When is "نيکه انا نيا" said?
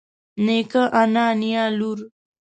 0.45-1.63